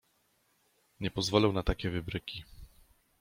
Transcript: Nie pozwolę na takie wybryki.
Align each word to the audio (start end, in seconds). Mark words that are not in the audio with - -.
Nie 0.99 1.11
pozwolę 1.11 1.47
na 1.47 1.63
takie 1.63 1.89
wybryki. 1.89 2.43